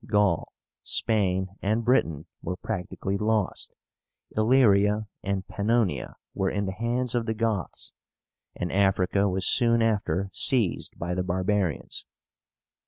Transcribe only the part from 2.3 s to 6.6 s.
were practically lost; Illyria and Pannonia were